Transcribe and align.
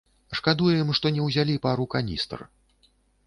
Шкадуем, 0.37 0.87
што 0.99 1.11
не 1.17 1.21
ўзялі 1.27 1.55
пару 1.67 1.85
каністр. 1.93 2.39